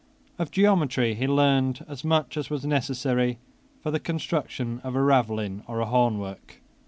[0.39, 3.37] Of geometry he learned as much as was necessary
[3.83, 6.59] for the construction of a ravelin or a hornwork.